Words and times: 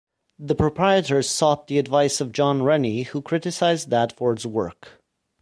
The 0.39 0.55
Proprietors 0.55 1.29
sought 1.29 1.67
the 1.67 1.77
advice 1.77 2.19
of 2.21 2.31
John 2.31 2.63
Rennie, 2.63 3.03
who 3.03 3.21
criticised 3.21 3.91
Dadford's 3.91 4.47
work. 4.47 4.99